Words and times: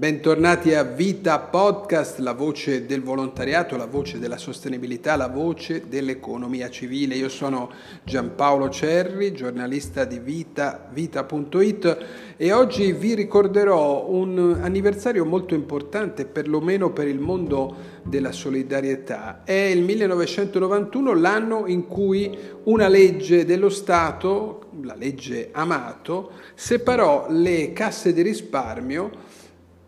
Bentornati 0.00 0.72
a 0.72 0.82
Vita 0.82 1.38
Podcast, 1.40 2.20
la 2.20 2.32
voce 2.32 2.86
del 2.86 3.02
volontariato, 3.02 3.76
la 3.76 3.84
voce 3.84 4.18
della 4.18 4.38
sostenibilità, 4.38 5.14
la 5.14 5.28
voce 5.28 5.88
dell'economia 5.90 6.70
civile. 6.70 7.16
Io 7.16 7.28
sono 7.28 7.70
Giampaolo 8.02 8.70
Cerri, 8.70 9.34
giornalista 9.34 10.06
di 10.06 10.18
Vita, 10.18 10.88
Vita.it 10.90 12.06
e 12.38 12.50
oggi 12.50 12.92
vi 12.92 13.14
ricorderò 13.14 14.08
un 14.08 14.58
anniversario 14.62 15.26
molto 15.26 15.52
importante, 15.52 16.24
perlomeno 16.24 16.92
per 16.92 17.06
il 17.06 17.18
mondo 17.18 17.76
della 18.02 18.32
solidarietà. 18.32 19.42
È 19.44 19.52
il 19.52 19.82
1991, 19.82 21.12
l'anno 21.12 21.66
in 21.66 21.86
cui 21.86 22.34
una 22.64 22.88
legge 22.88 23.44
dello 23.44 23.68
Stato, 23.68 24.70
la 24.80 24.94
legge 24.94 25.50
Amato, 25.52 26.30
separò 26.54 27.26
le 27.28 27.74
casse 27.74 28.14
di 28.14 28.22
risparmio 28.22 29.28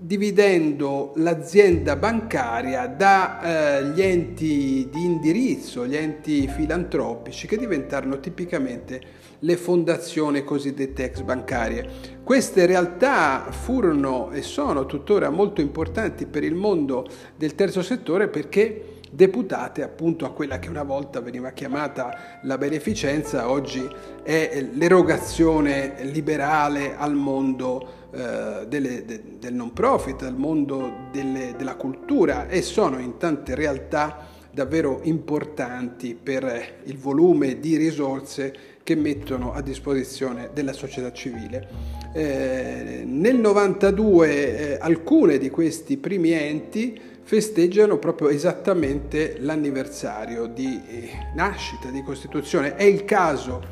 dividendo 0.04 1.12
l'azienda 1.16 1.94
bancaria 1.94 2.88
dagli 2.88 4.00
eh, 4.00 4.10
enti 4.10 4.88
di 4.90 5.04
indirizzo, 5.04 5.86
gli 5.86 5.94
enti 5.94 6.48
filantropici 6.48 7.46
che 7.46 7.56
diventarono 7.56 8.18
tipicamente 8.18 9.00
le 9.38 9.56
fondazioni 9.56 10.42
cosiddette 10.42 11.04
ex 11.04 11.20
bancarie. 11.20 11.88
Queste 12.24 12.66
realtà 12.66 13.46
furono 13.50 14.32
e 14.32 14.42
sono 14.42 14.86
tuttora 14.86 15.30
molto 15.30 15.60
importanti 15.60 16.26
per 16.26 16.42
il 16.42 16.54
mondo 16.54 17.06
del 17.36 17.54
terzo 17.54 17.82
settore 17.82 18.26
perché 18.26 18.98
deputate 19.08 19.82
appunto 19.82 20.24
a 20.24 20.32
quella 20.32 20.58
che 20.58 20.68
una 20.68 20.82
volta 20.82 21.20
veniva 21.20 21.50
chiamata 21.50 22.40
la 22.42 22.58
beneficenza, 22.58 23.50
oggi 23.50 23.86
è 24.22 24.66
l'erogazione 24.72 25.96
liberale 26.02 26.96
al 26.96 27.14
mondo 27.14 28.00
eh, 28.12 28.66
delle, 28.68 29.04
de, 29.04 29.22
del 29.38 29.54
non 29.54 29.72
profit, 29.72 30.22
al 30.22 30.36
mondo 30.36 31.08
delle, 31.10 31.54
della 31.56 31.76
cultura 31.76 32.46
e 32.48 32.60
sono 32.60 32.98
in 32.98 33.16
tante 33.16 33.54
realtà 33.54 34.28
davvero 34.50 35.00
importanti 35.04 36.14
per 36.14 36.80
il 36.84 36.98
volume 36.98 37.58
di 37.58 37.76
risorse 37.76 38.54
che 38.82 38.94
mettono 38.94 39.54
a 39.54 39.62
disposizione 39.62 40.50
della 40.52 40.74
società 40.74 41.10
civile. 41.12 41.68
Eh, 42.12 43.02
nel 43.06 43.38
92 43.38 44.74
eh, 44.74 44.78
alcune 44.78 45.38
di 45.38 45.48
questi 45.48 45.96
primi 45.96 46.32
enti 46.32 47.00
festeggiano 47.22 47.96
proprio 47.96 48.28
esattamente 48.28 49.36
l'anniversario 49.38 50.46
di 50.46 50.82
eh, 50.86 51.10
nascita, 51.34 51.88
di 51.88 52.02
costituzione. 52.02 52.74
È 52.74 52.82
il 52.82 53.06
caso 53.06 53.62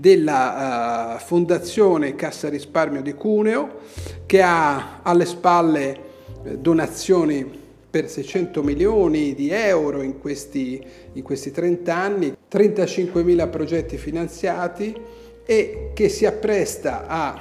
della 0.00 1.16
uh, 1.16 1.18
Fondazione 1.18 2.14
Cassa 2.14 2.48
Risparmio 2.48 3.02
di 3.02 3.12
Cuneo 3.12 3.80
che 4.24 4.40
ha 4.40 5.00
alle 5.02 5.26
spalle 5.26 5.98
eh, 6.42 6.56
donazioni 6.56 7.58
per 7.90 8.08
600 8.08 8.62
milioni 8.62 9.34
di 9.34 9.50
euro 9.50 10.00
in 10.00 10.18
questi, 10.18 10.82
in 11.12 11.22
questi 11.22 11.50
30 11.50 11.94
anni, 11.94 12.34
35 12.48 13.22
mila 13.22 13.48
progetti 13.48 13.98
finanziati 13.98 14.98
e 15.44 15.90
che 15.92 16.08
si 16.08 16.24
appresta 16.24 17.06
a 17.06 17.38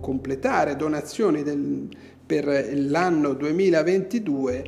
completare 0.00 0.76
donazioni 0.76 1.42
del, 1.42 1.88
per 2.24 2.70
l'anno 2.72 3.32
2022 3.32 4.64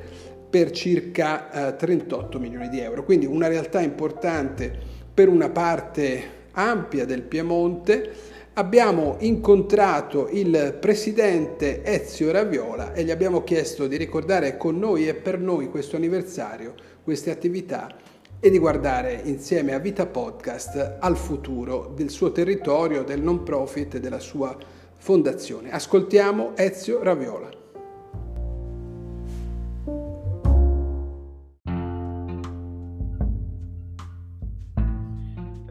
per 0.51 0.73
circa 0.73 1.69
eh, 1.69 1.77
38 1.77 2.41
milioni 2.41 2.69
di 2.69 2.81
euro. 2.81 3.05
Quindi 3.05 3.27
una 3.27 3.47
realtà 3.47 3.81
importante 3.81 4.77
per 5.15 5.29
una 5.29 5.51
parte 5.51 6.36
ampia 6.57 7.05
del 7.05 7.23
Piemonte. 7.23 8.35
Abbiamo 8.55 9.17
incontrato 9.21 10.29
il 10.31 10.77
presidente 10.81 11.85
Ezio 11.85 12.33
Raviola 12.33 12.95
e 12.95 13.05
gli 13.05 13.11
abbiamo 13.11 13.45
chiesto 13.45 13.87
di 13.87 13.97
ricordare 13.97 14.57
con 14.57 14.79
noi 14.79 15.07
e 15.07 15.15
per 15.15 15.39
noi 15.39 15.69
questo 15.69 15.97
anniversario, 15.97 16.75
queste 17.03 17.31
attività 17.31 17.95
e 18.41 18.51
di 18.51 18.59
guardare 18.59 19.21
insieme 19.25 19.75
a 19.75 19.79
Vita 19.79 20.07
Podcast 20.07 20.97
al 21.01 21.17
futuro 21.17 21.93
del 21.95 22.11
suo 22.11 22.33
territorio, 22.33 23.03
del 23.03 23.21
non 23.21 23.43
profit 23.43 23.97
e 23.97 24.01
della 24.01 24.21
sua 24.21 24.57
fondazione. 24.97 25.71
Ascoltiamo 25.71 26.53
Ezio 26.57 27.03
Raviola. 27.03 27.56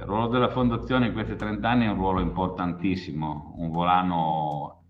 Il 0.06 0.12
ruolo 0.12 0.28
della 0.28 0.50
fondazione 0.50 1.08
in 1.08 1.14
questi 1.14 1.36
30 1.36 1.68
anni 1.68 1.86
è 1.86 1.90
un 1.90 1.96
ruolo 1.96 2.20
importantissimo, 2.20 3.56
un 3.58 3.72
volano 3.72 4.84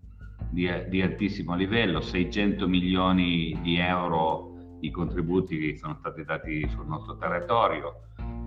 di, 0.50 0.68
di 0.90 1.00
altissimo 1.00 1.54
livello, 1.54 2.02
600 2.02 2.68
milioni 2.68 3.58
di 3.62 3.78
euro 3.78 4.76
di 4.78 4.90
contributi 4.90 5.74
sono 5.78 5.96
stati 6.00 6.22
dati 6.22 6.68
sul 6.68 6.86
nostro 6.86 7.16
territorio, 7.16 7.94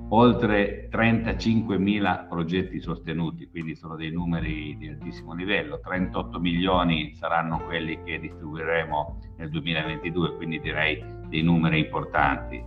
oltre 0.09 0.89
35.000 0.91 2.27
progetti 2.27 2.79
sostenuti, 2.79 3.49
quindi 3.49 3.75
sono 3.75 3.95
dei 3.95 4.11
numeri 4.11 4.77
di 4.77 4.89
altissimo 4.89 5.33
livello, 5.33 5.79
38 5.79 6.39
milioni 6.39 7.15
saranno 7.15 7.63
quelli 7.65 7.99
che 8.03 8.19
distribuiremo 8.19 9.19
nel 9.37 9.49
2022, 9.49 10.35
quindi 10.35 10.59
direi 10.59 11.03
dei 11.29 11.41
numeri 11.41 11.79
importanti. 11.79 12.63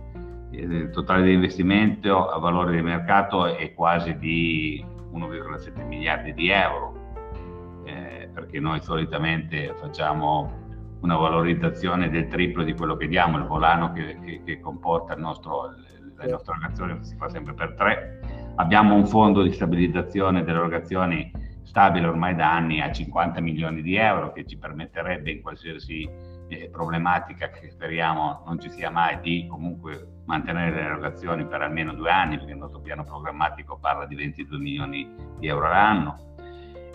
Il 0.55 0.91
totale 0.91 1.23
di 1.23 1.33
investimento 1.33 2.29
a 2.29 2.37
valore 2.37 2.75
di 2.75 2.81
mercato 2.83 3.45
è 3.45 3.73
quasi 3.73 4.15
di 4.19 4.85
1,7 5.11 5.83
miliardi 5.83 6.31
di 6.35 6.49
euro, 6.49 7.81
eh, 7.85 8.29
perché 8.31 8.59
noi 8.59 8.79
solitamente 8.81 9.73
facciamo 9.79 10.61
una 11.01 11.17
valorizzazione 11.17 12.07
del 12.11 12.27
triplo 12.27 12.63
di 12.63 12.73
quello 12.75 12.95
che 12.95 13.07
diamo, 13.07 13.37
il 13.39 13.45
volano 13.45 13.91
che, 13.93 14.19
che, 14.23 14.41
che 14.45 14.59
comporta 14.59 15.15
nostro, 15.15 15.71
le 16.17 16.29
nostre 16.29 16.53
erogazioni 16.53 17.03
si 17.03 17.15
fa 17.15 17.29
sempre 17.29 17.55
per 17.55 17.73
tre. 17.73 18.19
Abbiamo 18.57 18.93
un 18.93 19.07
fondo 19.07 19.41
di 19.41 19.51
stabilizzazione 19.51 20.43
delle 20.43 20.59
erogazioni 20.59 21.31
stabile 21.63 22.05
ormai 22.05 22.35
da 22.35 22.53
anni 22.53 22.79
a 22.79 22.91
50 22.91 23.41
milioni 23.41 23.81
di 23.81 23.95
euro 23.95 24.31
che 24.31 24.45
ci 24.45 24.57
permetterebbe 24.57 25.31
in 25.31 25.41
qualsiasi 25.41 26.07
eh, 26.47 26.69
problematica 26.71 27.49
che 27.49 27.71
speriamo 27.71 28.43
non 28.45 28.59
ci 28.59 28.69
sia 28.69 28.91
mai 28.91 29.19
di 29.21 29.47
comunque 29.49 30.12
mantenere 30.25 30.75
le 30.75 30.81
erogazioni 30.81 31.45
per 31.45 31.61
almeno 31.61 31.93
due 31.93 32.09
anni 32.09 32.37
perché 32.37 32.51
il 32.51 32.57
nostro 32.57 32.79
piano 32.79 33.03
programmatico 33.03 33.77
parla 33.77 34.05
di 34.05 34.15
22 34.15 34.57
milioni 34.57 35.15
di 35.39 35.47
euro 35.47 35.65
all'anno 35.65 36.31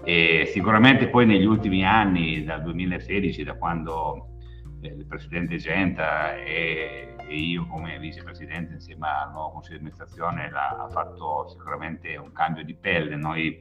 e 0.05 0.45
sicuramente 0.47 1.09
poi 1.09 1.27
negli 1.27 1.45
ultimi 1.45 1.85
anni 1.85 2.45
dal 2.45 2.63
2016 2.63 3.43
da 3.45 3.55
quando 3.55 4.29
eh, 4.81 4.89
il 4.89 5.07
presidente 5.07 5.57
Genta 5.57 6.37
e 6.37 7.15
io 7.29 7.67
come 7.67 7.99
vicepresidente 7.99 8.75
insieme 8.75 9.07
al 9.07 9.33
nuovo 9.33 9.53
consiglio 9.53 9.79
di 9.79 9.85
amministrazione 9.85 10.51
ha 10.53 10.89
fatto 10.91 11.47
sicuramente 11.49 12.17
un 12.17 12.33
cambio 12.33 12.65
di 12.65 12.75
pelle. 12.75 13.17
Noi 13.17 13.61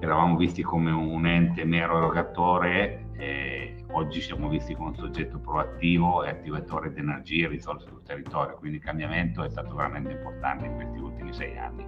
eravamo 0.00 0.36
visti 0.36 0.62
come 0.62 0.90
un 0.90 1.26
ente 1.26 1.64
mero 1.64 1.98
erogatore 1.98 3.08
e 3.16 3.65
oggi 3.96 4.20
siamo 4.20 4.48
visti 4.48 4.74
come 4.74 4.90
un 4.90 4.96
soggetto 4.96 5.38
proattivo 5.38 6.22
e 6.22 6.28
attivatore 6.28 6.92
di 6.92 7.00
energie 7.00 7.44
e 7.44 7.48
risorse 7.48 7.88
sul 7.88 8.02
territorio, 8.02 8.56
quindi 8.58 8.76
il 8.76 8.82
cambiamento 8.82 9.42
è 9.42 9.48
stato 9.48 9.74
veramente 9.74 10.12
importante 10.12 10.66
in 10.66 10.74
questi 10.74 10.98
ultimi 10.98 11.32
sei 11.32 11.56
anni. 11.56 11.86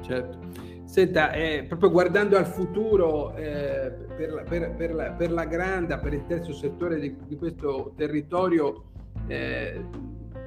Certo. 0.00 0.38
Senta, 0.84 1.32
eh, 1.32 1.64
proprio 1.68 1.90
guardando 1.90 2.38
al 2.38 2.46
futuro 2.46 3.34
eh, 3.34 3.92
per, 4.16 4.32
la, 4.32 4.42
per, 4.42 4.74
per, 4.74 4.94
la, 4.94 5.12
per, 5.12 5.30
la, 5.30 5.44
Granda, 5.44 5.98
per 5.98 6.14
il 6.14 6.24
terzo 6.26 6.52
settore 6.52 6.98
di, 6.98 7.14
di 7.26 7.36
questo 7.36 7.92
territorio, 7.94 8.84
eh, 9.26 9.84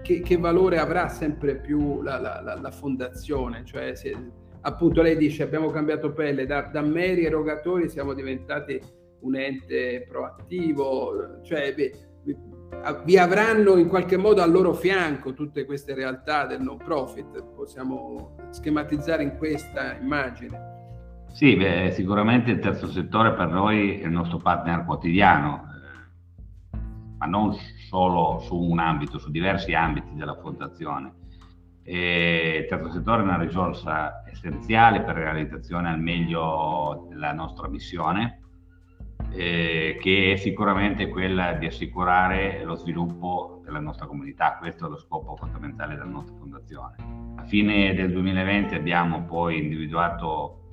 che, 0.01 0.21
che, 0.21 0.37
valore 0.37 0.79
avrà 0.79 1.07
sempre 1.09 1.55
più 1.57 2.01
la, 2.01 2.17
la, 2.17 2.71
fondazione? 2.71 3.63
Cioè, 3.63 3.95
se, 3.95 4.17
appunto, 4.61 5.01
lei 5.03 5.15
dice 5.15 5.43
abbiamo 5.43 5.69
cambiato 5.69 6.11
pelle, 6.11 6.47
da, 6.47 6.63
da, 6.63 6.81
meri 6.81 7.23
erogatori 7.23 7.87
siamo 7.87 8.13
diventati 8.13 8.81
un 9.23 9.35
ente 9.35 10.05
proattivo, 10.07 11.41
cioè 11.43 11.73
vi, 11.73 11.91
vi 13.05 13.17
avranno 13.17 13.77
in 13.77 13.87
qualche 13.87 14.17
modo 14.17 14.41
al 14.41 14.51
loro 14.51 14.73
fianco 14.73 15.33
tutte 15.33 15.65
queste 15.65 15.93
realtà 15.93 16.45
del 16.45 16.61
non 16.61 16.77
profit, 16.77 17.43
possiamo 17.55 18.35
schematizzare 18.51 19.23
in 19.23 19.37
questa 19.37 19.95
immagine. 19.95 20.71
Sì, 21.31 21.55
beh, 21.55 21.91
sicuramente 21.91 22.51
il 22.51 22.59
terzo 22.59 22.87
settore 22.87 23.33
per 23.33 23.47
noi 23.47 23.99
è 23.99 24.05
il 24.05 24.11
nostro 24.11 24.37
partner 24.37 24.85
quotidiano, 24.85 25.63
eh, 26.73 26.77
ma 27.17 27.25
non 27.25 27.55
solo 27.89 28.39
su 28.39 28.55
un 28.55 28.77
ambito, 28.77 29.17
su 29.17 29.31
diversi 29.31 29.73
ambiti 29.73 30.13
della 30.13 30.35
fondazione. 30.35 31.21
E 31.85 32.59
il 32.61 32.67
terzo 32.67 32.91
settore 32.91 33.21
è 33.21 33.25
una 33.25 33.37
risorsa 33.37 34.23
essenziale 34.29 35.01
per 35.01 35.15
la 35.15 35.31
realizzazione 35.31 35.89
al 35.89 35.99
meglio 35.99 37.07
della 37.09 37.33
nostra 37.33 37.67
missione, 37.67 38.42
eh, 39.33 39.97
che 39.99 40.33
è 40.33 40.35
sicuramente 40.37 41.09
quella 41.09 41.53
di 41.53 41.65
assicurare 41.65 42.63
lo 42.63 42.75
sviluppo 42.75 43.61
della 43.65 43.79
nostra 43.79 44.05
comunità. 44.05 44.57
Questo 44.59 44.85
è 44.85 44.89
lo 44.89 44.97
scopo 44.97 45.35
fondamentale 45.35 45.95
della 45.95 46.05
nostra 46.05 46.35
fondazione. 46.37 46.95
A 47.37 47.43
fine 47.43 47.93
del 47.93 48.11
2020 48.11 48.75
abbiamo 48.75 49.23
poi 49.23 49.57
individuato 49.57 50.67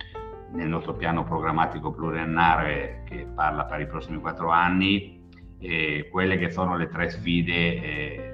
nel 0.53 0.69
nostro 0.69 0.95
piano 0.95 1.25
programmatico 1.25 1.93
pluriannale 1.93 3.03
che 3.07 3.27
parla 3.35 3.65
per 3.65 3.81
i 3.81 3.87
prossimi 3.87 4.19
quattro 4.19 4.51
anni 4.51 5.21
eh, 5.61 6.09
quelle 6.11 6.39
che 6.39 6.51
sono 6.51 6.77
le 6.77 6.89
tre 6.89 7.11
sfide 7.11 7.53
eh, 7.53 8.31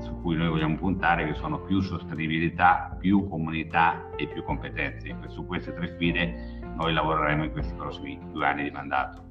su 0.00 0.20
cui 0.20 0.36
noi 0.36 0.48
vogliamo 0.48 0.76
puntare, 0.76 1.26
che 1.26 1.34
sono 1.34 1.60
più 1.60 1.80
sostenibilità, 1.80 2.96
più 2.98 3.28
comunità 3.28 4.10
e 4.16 4.26
più 4.28 4.42
competenze. 4.44 5.16
Su 5.28 5.46
queste 5.46 5.72
tre 5.72 5.88
sfide 5.88 6.60
noi 6.76 6.92
lavoreremo 6.92 7.44
in 7.44 7.52
questi 7.52 7.74
prossimi 7.74 8.18
due 8.32 8.46
anni 8.46 8.64
di 8.64 8.70
mandato. 8.70 9.27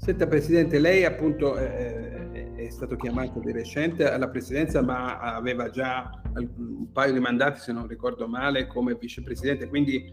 Senta 0.00 0.28
Presidente, 0.28 0.78
lei 0.78 1.04
appunto 1.04 1.58
eh, 1.58 2.54
è 2.54 2.70
stato 2.70 2.94
chiamato 2.94 3.40
di 3.40 3.50
recente 3.50 4.08
alla 4.08 4.28
Presidenza, 4.28 4.80
ma 4.80 5.18
aveva 5.18 5.70
già 5.70 6.08
un 6.34 6.90
paio 6.92 7.12
di 7.12 7.18
mandati, 7.18 7.58
se 7.58 7.72
non 7.72 7.88
ricordo 7.88 8.28
male, 8.28 8.68
come 8.68 8.94
Vicepresidente, 8.94 9.68
quindi 9.68 10.10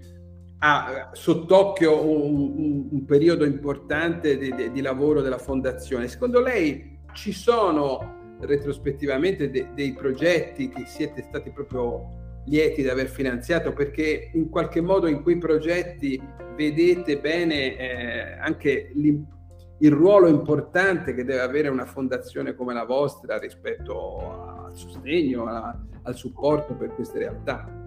ha 0.60 1.12
sott'occhio 1.14 2.04
un, 2.04 2.54
un, 2.58 2.88
un 2.92 3.06
periodo 3.06 3.46
importante 3.46 4.38
di, 4.38 4.54
di, 4.56 4.72
di, 4.72 4.82
lavoro 4.82 5.22
della 5.22 5.38
Fondazione. 5.38 6.08
Secondo 6.08 6.42
lei 6.42 6.98
ci 7.14 7.32
sono 7.32 8.38
retrospettivamente 8.42 9.52
de, 9.52 9.68
dei 9.76 9.94
progetti 9.94 10.68
che 10.68 10.86
siete 10.88 11.22
stati 11.22 11.52
proprio 11.52 12.42
lieti 12.48 12.82
di 12.82 12.90
aver 12.90 13.08
finanziato 13.08 13.72
perché 13.72 14.32
in 14.34 14.50
qualche 14.50 14.82
modo 14.82 15.08
in 15.08 15.22
quei 15.22 15.38
progetti 15.38 16.22
vedete 16.56 17.20
bene 17.20 17.78
eh, 17.78 18.38
anche 18.40 18.92
l'importanza 18.94 19.35
il 19.80 19.92
ruolo 19.92 20.28
importante 20.28 21.14
che 21.14 21.26
deve 21.26 21.42
avere 21.42 21.68
una 21.68 21.86
fondazione 21.86 22.56
come 22.56 22.74
la 22.74 22.86
vostra 22.86 23.38
rispetto 23.38 24.66
al 24.66 24.76
sostegno, 24.76 25.46
a, 25.46 25.78
al 26.04 26.16
supporto 26.16 26.74
per 26.76 26.94
queste 26.94 27.20
realtà. 27.20 27.84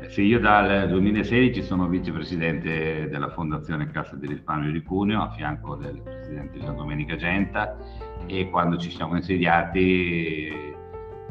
Eh 0.00 0.08
sì, 0.10 0.22
io 0.22 0.38
dal 0.38 0.88
2016 0.88 1.62
sono 1.62 1.88
vicepresidente 1.88 3.08
della 3.08 3.30
Fondazione 3.30 3.90
Cassa 3.90 4.14
di 4.14 4.28
Risparmio 4.28 4.70
di 4.70 4.80
Cuneo 4.82 5.22
a 5.22 5.30
fianco 5.32 5.74
del 5.74 6.00
presidente 6.00 6.60
Gian 6.60 6.76
Domenica 6.76 7.16
Genta 7.16 7.76
e 8.26 8.48
quando 8.48 8.78
ci 8.78 8.90
siamo 8.90 9.16
insediati 9.16 10.76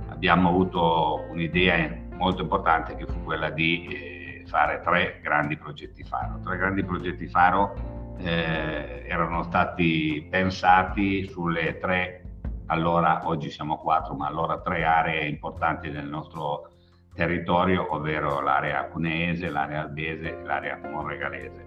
abbiamo 0.09 0.49
avuto 0.49 1.25
un'idea 1.29 2.05
molto 2.17 2.41
importante 2.41 2.95
che 2.95 3.05
fu 3.05 3.23
quella 3.23 3.49
di 3.51 3.87
eh, 3.87 4.43
fare 4.47 4.81
tre 4.83 5.21
grandi 5.23 5.55
progetti 5.55 6.03
faro. 6.03 6.39
Tre 6.43 6.57
grandi 6.57 6.83
progetti 6.83 7.27
faro 7.27 7.96
eh, 8.17 9.03
erano 9.07 9.43
stati 9.43 10.27
pensati 10.29 11.27
sulle 11.27 11.77
tre, 11.77 12.23
allora 12.67 13.21
oggi 13.25 13.49
siamo 13.49 13.77
quattro, 13.77 14.15
ma 14.15 14.27
allora 14.27 14.59
tre 14.59 14.83
aree 14.83 15.27
importanti 15.27 15.89
del 15.89 16.07
nostro 16.07 16.71
territorio, 17.13 17.93
ovvero 17.93 18.41
l'area 18.41 18.85
cuneese, 18.85 19.49
l'area 19.49 19.81
albese 19.81 20.39
e 20.39 20.43
l'area 20.43 20.79
monregalese. 20.83 21.65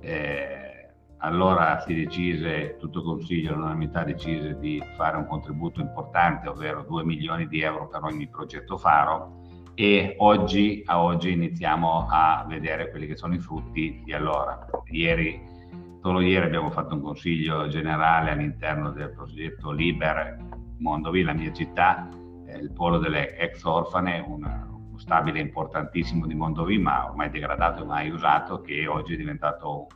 Eh, 0.00 0.70
allora 1.18 1.80
si 1.80 1.94
decise, 1.94 2.76
tutto 2.78 3.00
il 3.00 3.04
Consiglio 3.04 3.52
all'unanimità 3.52 4.04
decise 4.04 4.58
di 4.58 4.82
fare 4.96 5.16
un 5.16 5.26
contributo 5.26 5.80
importante, 5.80 6.48
ovvero 6.48 6.82
2 6.82 7.04
milioni 7.04 7.46
di 7.46 7.60
euro 7.60 7.88
per 7.88 8.02
ogni 8.04 8.26
progetto 8.26 8.78
faro 8.78 9.38
e 9.74 10.14
oggi, 10.18 10.82
a 10.86 11.02
oggi 11.02 11.32
iniziamo 11.32 12.06
a 12.10 12.44
vedere 12.48 12.90
quelli 12.90 13.06
che 13.06 13.16
sono 13.16 13.34
i 13.34 13.38
frutti 13.38 14.02
di 14.04 14.12
allora. 14.12 14.66
Ieri 14.90 15.49
Solo 16.02 16.20
ieri 16.22 16.46
abbiamo 16.46 16.70
fatto 16.70 16.94
un 16.94 17.02
consiglio 17.02 17.68
generale 17.68 18.30
all'interno 18.30 18.90
del 18.90 19.12
progetto 19.12 19.70
Liber 19.70 20.38
Mondovi, 20.78 21.22
la 21.22 21.34
mia 21.34 21.52
città, 21.52 22.08
eh, 22.46 22.56
il 22.56 22.72
polo 22.72 22.96
delle 22.96 23.36
ex 23.36 23.62
orfane, 23.64 24.18
un, 24.26 24.68
stabile 24.96 25.40
importantissimo 25.40 26.26
di 26.26 26.34
Mondovi, 26.34 26.78
ma 26.78 27.06
ormai 27.06 27.30
degradato 27.30 27.82
e 27.82 27.86
mai 27.86 28.10
usato, 28.10 28.60
che 28.60 28.86
oggi 28.86 29.14
è 29.14 29.16
diventato 29.16 29.86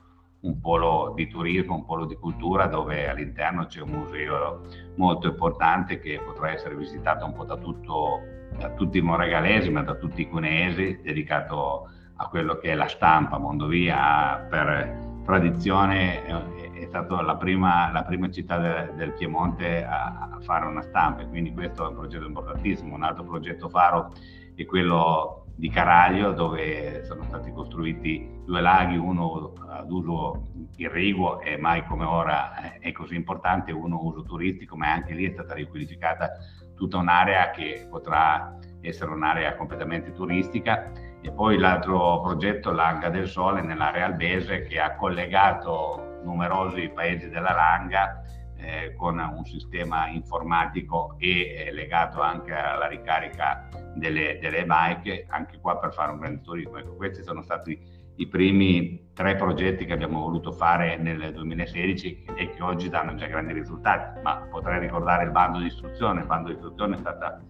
un 0.40 0.60
polo 0.60 1.12
di 1.14 1.26
turismo, 1.26 1.74
un 1.74 1.84
polo 1.84 2.04
di 2.06 2.16
cultura 2.16 2.66
dove 2.66 3.08
all'interno 3.08 3.66
c'è 3.66 3.80
un 3.80 3.90
museo 3.90 4.60
molto 4.96 5.28
importante 5.28 6.00
che 6.00 6.20
potrà 6.22 6.50
essere 6.50 6.74
visitato 6.74 7.24
un 7.24 7.32
po' 7.32 7.44
da, 7.44 7.56
tutto, 7.56 8.20
da 8.58 8.70
tutti 8.70 8.98
i 8.98 9.02
moregalesi, 9.02 9.70
ma 9.70 9.82
da 9.82 9.94
tutti 9.94 10.22
i 10.22 10.28
cuneesi, 10.28 11.00
dedicato 11.02 11.88
a 12.16 12.28
quello 12.28 12.56
che 12.56 12.72
è 12.72 12.74
la 12.74 12.88
stampa. 12.88 13.38
Mondovia 13.38 14.46
per 14.48 15.12
tradizione, 15.24 16.24
è 16.72 16.84
stata 16.86 17.22
la 17.22 17.36
prima, 17.36 17.90
la 17.90 18.04
prima 18.04 18.30
città 18.30 18.58
de, 18.58 18.94
del 18.94 19.12
Piemonte 19.12 19.84
a, 19.84 20.30
a, 20.32 20.40
fare 20.40 20.66
una 20.66 20.82
stampa, 20.82 21.26
quindi 21.26 21.52
questo 21.52 21.84
è 21.84 21.88
un 21.88 21.94
progetto 21.94 22.26
importantissimo. 22.26 22.94
Un 22.94 23.02
altro 23.02 23.24
progetto 23.24 23.68
faro 23.68 24.12
è 24.54 24.64
quello 24.66 25.46
di 25.56 25.68
Caraglio, 25.70 26.32
dove 26.32 27.04
sono 27.04 27.22
stati 27.24 27.52
costruiti 27.52 28.28
due 28.44 28.60
laghi, 28.60 28.96
uno 28.96 29.52
ad 29.68 29.90
uso 29.90 30.42
irriguo 30.76 31.40
e 31.40 31.56
mai 31.56 31.84
come 31.84 32.04
ora 32.04 32.78
è 32.78 32.92
così 32.92 33.14
importante, 33.14 33.72
uno 33.72 34.00
uso 34.02 34.22
turistico, 34.22 34.76
ma 34.76 34.92
anche 34.92 35.14
lì 35.14 35.26
è 35.26 35.32
stata 35.32 35.54
riqualificata 35.54 36.30
tutta 36.74 36.98
un'area 36.98 37.50
che 37.50 37.86
potrà 37.88 38.58
essere 38.80 39.12
un'area 39.12 39.54
completamente 39.54 40.12
turistica 40.12 40.90
e 41.24 41.32
poi 41.32 41.56
l'altro 41.56 42.20
progetto, 42.20 42.70
l'Anga 42.70 43.08
del 43.08 43.26
Sole, 43.26 43.62
nell'area 43.62 44.04
albese, 44.04 44.60
che 44.64 44.78
ha 44.78 44.94
collegato 44.94 46.20
numerosi 46.22 46.90
paesi 46.90 47.30
della 47.30 47.54
Langa 47.54 48.20
eh, 48.58 48.94
con 48.94 49.18
un 49.18 49.42
sistema 49.46 50.06
informatico 50.08 51.14
e 51.16 51.66
eh, 51.66 51.72
legato 51.72 52.20
anche 52.20 52.52
alla 52.52 52.86
ricarica 52.88 53.66
delle, 53.94 54.38
delle 54.38 54.66
bike, 54.66 55.24
anche 55.30 55.58
qua 55.60 55.78
per 55.78 55.94
fare 55.94 56.12
un 56.12 56.18
grande 56.18 56.42
turismo. 56.42 56.76
Ecco, 56.76 56.94
questi 56.94 57.22
sono 57.22 57.40
stati 57.40 57.80
i 58.16 58.28
primi 58.28 59.08
tre 59.14 59.34
progetti 59.34 59.86
che 59.86 59.94
abbiamo 59.94 60.20
voluto 60.20 60.52
fare 60.52 60.98
nel 60.98 61.32
2016 61.32 62.24
e 62.34 62.50
che 62.50 62.62
oggi 62.62 62.90
danno 62.90 63.14
già 63.14 63.26
grandi 63.28 63.54
risultati, 63.54 64.20
ma 64.20 64.46
potrei 64.50 64.78
ricordare 64.78 65.24
il 65.24 65.30
bando 65.30 65.58
di 65.58 65.66
istruzione. 65.66 66.20
Il 66.20 66.26
bando 66.26 66.48
di 66.48 66.54
istruzione 66.54 66.96
è 66.96 66.98
stata 66.98 67.40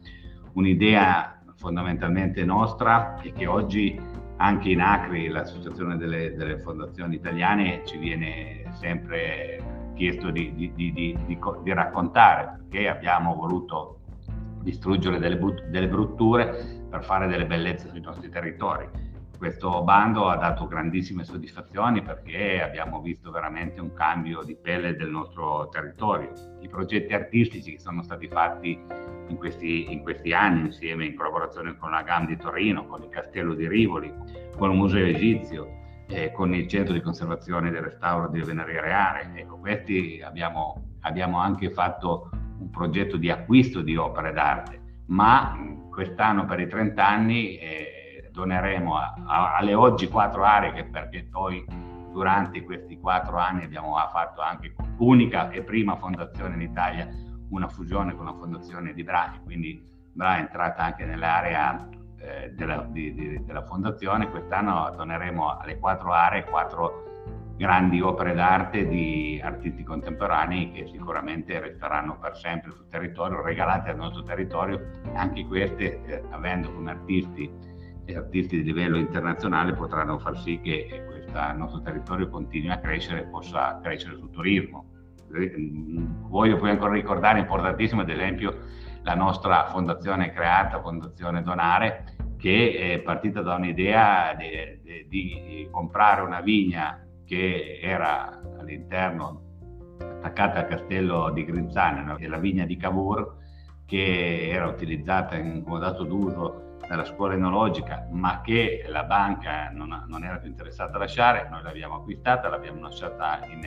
un'idea 0.53 1.41
fondamentalmente 1.57 2.45
nostra 2.45 3.21
e 3.21 3.33
che 3.33 3.47
oggi 3.47 4.01
anche 4.37 4.71
in 4.71 4.81
ACRI, 4.81 5.29
l'Associazione 5.29 5.97
delle, 5.97 6.35
delle 6.35 6.59
Fondazioni 6.59 7.15
Italiane, 7.15 7.83
ci 7.85 7.97
viene 7.99 8.65
sempre 8.73 9.93
chiesto 9.95 10.31
di, 10.31 10.53
di, 10.55 10.73
di, 10.75 10.93
di, 11.25 11.73
raccontare 11.73 12.57
perché 12.59 12.89
abbiamo 12.89 13.35
voluto 13.35 14.01
distruggere 14.61 15.19
delle, 15.19 15.39
delle 15.71 15.89
brutture 15.89 16.83
per 16.91 17.05
fare 17.05 17.29
delle 17.29 17.47
bellezze 17.47 17.89
sui 17.89 18.01
nostri 18.01 18.29
territori 18.29 18.89
questo 19.45 19.83
bando 19.83 20.31
ha 20.31 20.37
dato 20.37 20.67
grandissime 20.67 21.23
soddisfazioni 21.23 22.01
perché 22.01 22.63
abbiamo 22.63 23.03
visto 23.03 23.31
veramente 23.31 23.79
un 23.79 23.93
cambio 23.93 24.43
di 24.43 24.57
pelle 24.57 24.97
del 24.97 25.11
nostro 25.11 25.69
territorio. 25.69 26.33
I 26.63 26.69
progetti 26.69 27.13
artistici 27.13 27.73
che 27.73 27.79
sono 27.79 28.03
stati 28.03 28.27
fatti 28.27 28.71
in 29.29 29.37
questi, 29.37 29.93
in 29.93 30.01
questi 30.01 30.33
anni 30.33 30.61
insieme 30.61 31.05
in 31.05 31.15
collaborazione 31.15 31.77
con 31.77 31.91
la 31.91 32.01
GAM 32.01 32.27
di 32.27 32.39
Torino, 32.39 32.87
con 32.87 33.03
il 33.03 33.11
Castello 33.11 33.53
di 33.53 33.69
Rivoli, 33.69 34.11
con 34.57 34.71
il 34.71 34.79
Museo 34.79 35.05
Egizio, 35.05 35.69
eh, 36.09 36.33
con 36.33 36.55
il 36.55 36.67
Centro 36.67 36.95
di 36.95 37.03
Conservazione 37.03 37.71
del 37.71 37.83
Restauro 37.83 38.31
di 38.31 38.41
Veneria 38.41 38.81
Reale. 38.81 39.31
Ecco, 39.35 39.59
questi 39.59 40.23
abbiamo, 40.25 40.95
abbiamo 41.01 41.39
anche 41.39 41.71
fatto 41.71 42.31
un 42.61 42.71
progetto 42.71 43.19
di 43.19 43.29
acquisto 43.29 43.83
di 43.83 43.95
opere 43.95 44.33
d'arte, 44.33 45.03
ma 45.09 45.55
quest'anno 45.91 46.47
per 46.47 46.61
i 46.61 46.67
30 46.67 47.07
anni 47.07 47.59
eh, 47.59 47.94
doneremo 48.35 48.97
a, 48.97 49.15
a, 49.25 49.57
alle 49.57 49.75
oggi 49.75 50.09
quattro 50.09 50.43
aree 50.43 50.85
perché 50.85 51.29
poi 51.31 51.65
durante 52.11 52.63
questi 52.65 52.99
quattro 52.99 53.39
anni 53.39 53.63
abbiamo 53.63 53.95
fatto 54.11 54.41
anche 54.41 54.75
unica 54.99 55.51
e 55.51 55.63
prima 55.63 55.95
fondazione 55.97 56.55
in 56.55 56.63
Italia 56.63 57.09
una 57.51 57.69
fusione 57.69 58.17
con 58.17 58.25
la 58.25 58.35
fondazione 58.35 58.93
di 58.93 59.05
Bra 59.05 59.39
quindi 59.45 59.81
Bra 60.13 60.37
è 60.37 60.41
entrata 60.41 60.83
anche 60.83 61.05
nell'area 61.05 61.89
eh, 62.19 62.51
della, 62.55 62.87
di, 62.89 63.13
di, 63.13 63.45
della, 63.45 63.65
fondazione. 63.65 64.31
Quest'anno 64.31 64.93
doneremo 64.97 65.59
alle 65.59 65.79
quattro 65.79 66.13
aree 66.13 66.45
quattro 66.45 67.03
grandi 67.57 68.01
opere 68.01 68.35
d'arte 68.35 68.87
di 68.87 69.41
artisti 69.43 69.83
contemporanei 69.83 70.73
che 70.73 70.87
sicuramente 70.87 71.61
resteranno 71.61 72.19
per 72.19 72.37
sempre 72.37 72.73
sul 72.73 72.89
territorio 72.89 73.43
regalate 73.43 73.91
al 73.91 73.97
nostro 73.97 74.23
territorio. 74.23 74.81
Anche 75.15 75.45
queste 75.47 76.03
eh, 76.05 76.23
avendo 76.31 76.73
come 76.73 76.93
artisti 76.93 77.51
artisti 78.13 78.59
di 78.59 78.65
livello 78.65 78.99
internazionale 78.99 79.73
potranno 79.73 80.19
far 80.19 80.39
sì 80.39 80.61
che 80.61 81.05
questo 81.07 81.53
nostro 81.57 81.81
territorio 81.81 82.29
continui 82.29 82.71
a 82.71 82.79
crescere 82.79 83.23
e 83.23 83.27
possa 83.27 83.81
crescere 83.83 84.17
sul 84.17 84.31
turismo. 84.31 84.91
Voglio 86.29 86.57
poi 86.59 86.71
ancora 86.71 86.93
ricordare, 86.93 87.41
importantissimo 87.41 88.03
ad 88.03 88.11
esempio, 88.11 88.59
la 89.03 89.15
nostra 89.15 89.67
fondazione 89.67 90.33
creata, 90.33 90.81
Fondazione 90.81 91.43
Donare, 91.43 92.15
che 92.37 92.93
è 92.93 92.99
partita 93.01 93.43
da 93.43 93.55
un'idea 93.55 94.35
di, 94.35 95.07
di, 95.09 95.09
di 95.09 95.69
comprare 95.71 96.23
una 96.23 96.41
vigna 96.41 97.05
che 97.25 97.81
era 97.83 98.41
all'interno 98.59 99.43
attaccata 99.99 100.61
al 100.61 100.67
castello 100.67 101.31
di 101.31 101.45
Grinzane, 101.45 102.19
la 102.29 102.39
vigna 102.39 102.65
di 102.65 102.77
Cavour, 102.77 103.37
che 103.87 104.49
era 104.51 104.67
utilizzata 104.67 105.37
in 105.37 105.63
comodato 105.63 106.05
d'uso 106.05 106.64
dalla 106.87 107.05
scuola 107.05 107.35
enologica, 107.35 108.07
ma 108.11 108.41
che 108.41 108.85
la 108.89 109.05
banca 109.05 109.71
non, 109.71 110.05
non, 110.07 110.25
era 110.25 110.37
più 110.37 110.49
interessata 110.49 110.97
a 110.97 110.99
lasciare, 110.99 111.49
noi 111.51 111.63
l'abbiamo 111.63 111.97
acquistata, 111.97 112.49
l'abbiamo 112.49 112.81
lasciata 112.81 113.41
in, 113.47 113.63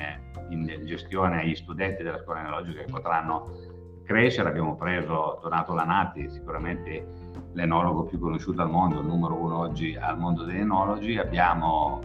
in 0.49 0.85
gestione 0.85 1.41
agli 1.41 1.55
studenti 1.55 2.03
della 2.03 2.19
scuola 2.19 2.41
enologica 2.41 2.81
che 2.81 2.91
potranno 2.91 3.75
crescere. 4.05 4.49
Abbiamo 4.49 4.75
preso 4.75 5.39
Donato 5.41 5.73
Lanati, 5.73 6.29
sicuramente 6.29 7.05
l'enologo 7.53 8.05
più 8.05 8.19
conosciuto 8.19 8.61
al 8.61 8.69
mondo, 8.69 8.99
il 8.99 9.07
numero 9.07 9.35
uno 9.35 9.59
oggi 9.59 9.95
al 9.95 10.17
mondo 10.17 10.43
degli 10.43 10.59
enologi. 10.59 11.17
Abbiamo 11.17 12.01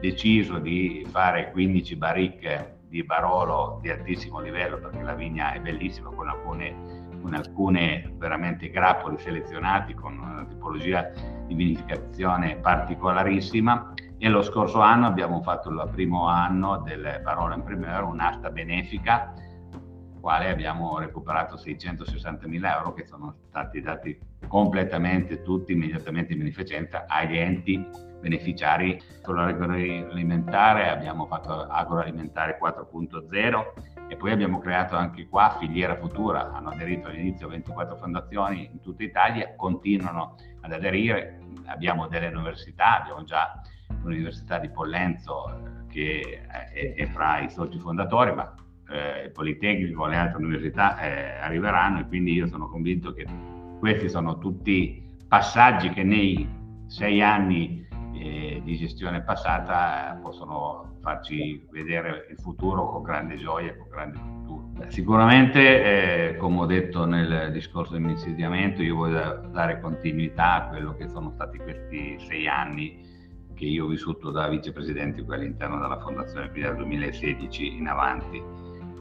deciso 0.00 0.58
di 0.58 1.06
fare 1.08 1.50
15 1.52 1.96
baricche 1.96 2.78
di 2.88 3.04
Barolo 3.04 3.78
di 3.80 3.90
altissimo 3.90 4.40
livello 4.40 4.78
perché 4.78 5.00
la 5.02 5.14
vigna 5.14 5.52
è 5.52 5.60
bellissima 5.60 6.10
con 6.10 6.28
alcune 6.28 6.91
con 7.22 7.34
alcune 7.34 8.12
veramente 8.18 8.68
grappoli 8.68 9.16
selezionati 9.18 9.94
con 9.94 10.18
una 10.18 10.44
tipologia 10.44 11.10
di 11.46 11.54
vinificazione 11.54 12.56
particolarissima 12.56 13.94
e 14.18 14.28
lo 14.28 14.42
scorso 14.42 14.80
anno 14.80 15.06
abbiamo 15.06 15.40
fatto 15.42 15.70
il 15.70 15.88
primo 15.90 16.26
anno 16.26 16.78
del 16.78 17.20
Barolo 17.22 17.54
in 17.54 17.62
Primeur, 17.62 18.04
un'asta 18.04 18.50
benefica, 18.50 19.32
quale 20.20 20.48
abbiamo 20.48 20.98
recuperato 20.98 21.56
660 21.56 22.46
mila 22.46 22.76
euro 22.76 22.92
che 22.92 23.04
sono 23.04 23.34
stati 23.48 23.80
dati 23.80 24.16
completamente 24.46 25.42
tutti 25.42 25.72
immediatamente 25.72 26.32
in 26.32 26.38
beneficenza 26.38 27.06
agli 27.08 27.36
enti 27.36 27.84
beneficiari. 28.20 29.00
Sull'agroalimentare 29.22 30.88
abbiamo 30.88 31.26
fatto 31.26 31.62
agroalimentare 31.62 32.58
4.0 32.62 33.91
e 34.08 34.16
poi 34.16 34.30
abbiamo 34.30 34.58
creato 34.58 34.96
anche 34.96 35.26
qua 35.28 35.56
Filiera 35.58 35.96
Futura, 35.96 36.52
hanno 36.52 36.70
aderito 36.70 37.08
all'inizio 37.08 37.48
24 37.48 37.96
fondazioni 37.96 38.68
in 38.70 38.80
tutta 38.80 39.02
Italia, 39.02 39.54
continuano 39.56 40.36
ad 40.60 40.72
aderire, 40.72 41.40
abbiamo 41.66 42.08
delle 42.08 42.28
università, 42.28 43.00
abbiamo 43.00 43.24
già 43.24 43.60
l'Università 44.02 44.58
di 44.58 44.68
Pollenzo 44.68 45.84
che 45.88 46.42
è, 46.46 46.94
è 46.94 47.06
fra 47.06 47.40
i 47.40 47.50
soci 47.50 47.78
fondatori, 47.78 48.34
ma 48.34 48.54
eh, 48.88 49.24
il 49.24 49.30
Politecnico 49.30 50.06
le 50.06 50.16
altre 50.16 50.38
università 50.38 50.98
eh, 50.98 51.38
arriveranno 51.40 52.00
e 52.00 52.06
quindi 52.06 52.32
io 52.32 52.46
sono 52.46 52.68
convinto 52.68 53.12
che 53.12 53.26
questi 53.78 54.08
sono 54.08 54.38
tutti 54.38 55.02
passaggi 55.26 55.90
che 55.90 56.02
nei 56.02 56.46
sei 56.86 57.22
anni 57.22 57.81
di 58.62 58.76
gestione 58.76 59.22
passata 59.22 60.18
possono 60.22 60.98
farci 61.00 61.66
vedere 61.70 62.26
il 62.30 62.38
futuro 62.38 62.88
con 62.88 63.02
grande 63.02 63.36
gioia 63.36 63.72
e 63.72 63.76
con 63.76 63.88
grande 63.88 64.18
futuro. 64.18 64.70
Sicuramente, 64.88 66.30
eh, 66.30 66.36
come 66.36 66.60
ho 66.60 66.66
detto 66.66 67.04
nel 67.04 67.50
discorso 67.52 67.96
di 67.96 68.02
insediamento, 68.02 68.82
io 68.82 68.96
voglio 68.96 69.48
dare 69.50 69.80
continuità 69.80 70.54
a 70.54 70.68
quello 70.68 70.94
che 70.94 71.08
sono 71.08 71.30
stati 71.30 71.58
questi 71.58 72.16
sei 72.20 72.48
anni 72.48 73.10
che 73.54 73.64
io 73.66 73.84
ho 73.84 73.88
vissuto 73.88 74.30
da 74.30 74.48
vicepresidente 74.48 75.22
qui 75.22 75.34
all'interno 75.34 75.78
della 75.78 75.98
Fondazione 76.00 76.50
quindi 76.50 76.68
dal 76.68 76.76
2016 76.76 77.76
in 77.76 77.86
avanti. 77.86 78.42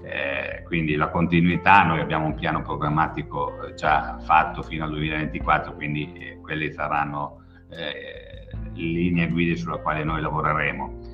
Eh, 0.03 0.63
quindi 0.65 0.95
la 0.95 1.09
continuità, 1.09 1.83
noi 1.83 1.99
abbiamo 1.99 2.25
un 2.25 2.35
piano 2.35 2.61
programmatico 2.61 3.63
eh, 3.63 3.73
già 3.75 4.17
fatto 4.19 4.63
fino 4.63 4.85
al 4.85 4.91
2024, 4.91 5.75
quindi 5.75 6.11
eh, 6.13 6.39
quelle 6.41 6.71
saranno 6.71 7.43
eh, 7.69 8.40
linee 8.73 9.27
guida 9.27 9.55
sulla 9.55 9.77
quale 9.77 10.03
noi 10.03 10.21
lavoreremo. 10.21 11.11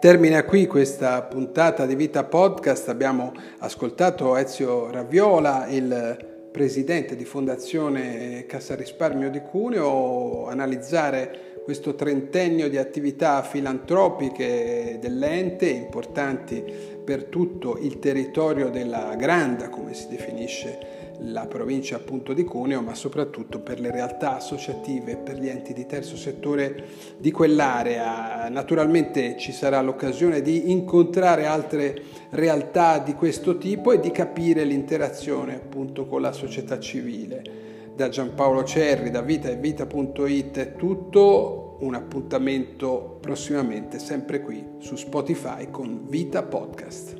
Termina 0.00 0.44
qui 0.44 0.66
questa 0.66 1.20
puntata 1.24 1.84
di 1.84 1.94
Vita 1.94 2.24
Podcast. 2.24 2.88
Abbiamo 2.88 3.34
ascoltato 3.58 4.34
Ezio 4.34 4.90
Raviola, 4.90 5.66
il 5.68 6.16
presidente 6.50 7.16
di 7.16 7.26
Fondazione 7.26 8.46
Cassa 8.46 8.74
Risparmio 8.74 9.28
di 9.28 9.42
Cuneo, 9.42 10.48
analizzare 10.48 11.49
questo 11.70 11.94
trentennio 11.94 12.68
di 12.68 12.78
attività 12.78 13.44
filantropiche 13.44 14.98
dell'ente 15.00 15.68
importanti 15.68 16.64
per 17.04 17.26
tutto 17.26 17.78
il 17.78 18.00
territorio 18.00 18.70
della 18.70 19.14
Granda, 19.14 19.68
come 19.68 19.94
si 19.94 20.08
definisce 20.08 21.14
la 21.20 21.46
provincia 21.46 21.94
appunto 21.94 22.32
di 22.32 22.42
Cuneo, 22.42 22.82
ma 22.82 22.96
soprattutto 22.96 23.60
per 23.60 23.78
le 23.78 23.92
realtà 23.92 24.38
associative, 24.38 25.14
per 25.14 25.38
gli 25.38 25.46
enti 25.46 25.72
di 25.72 25.86
terzo 25.86 26.16
settore 26.16 26.86
di 27.18 27.30
quell'area. 27.30 28.48
Naturalmente 28.48 29.36
ci 29.38 29.52
sarà 29.52 29.80
l'occasione 29.80 30.42
di 30.42 30.72
incontrare 30.72 31.46
altre 31.46 32.02
realtà 32.30 32.98
di 32.98 33.14
questo 33.14 33.58
tipo 33.58 33.92
e 33.92 34.00
di 34.00 34.10
capire 34.10 34.64
l'interazione 34.64 35.54
appunto 35.54 36.06
con 36.06 36.20
la 36.20 36.32
società 36.32 36.80
civile. 36.80 37.68
Da 38.00 38.08
Giampaolo 38.08 38.64
Cerri, 38.64 39.10
da 39.10 39.20
Vita 39.20 39.50
e 39.50 39.56
Vita.it 39.56 40.56
è 40.56 40.74
tutto, 40.74 41.76
un 41.80 41.94
appuntamento 41.94 43.18
prossimamente 43.20 43.98
sempre 43.98 44.40
qui 44.40 44.66
su 44.78 44.96
Spotify 44.96 45.68
con 45.70 46.06
Vita 46.08 46.42
Podcast. 46.42 47.19